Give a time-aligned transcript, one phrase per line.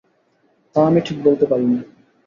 [0.75, 1.79] তা আমি ঠিক বলতে পারি নে।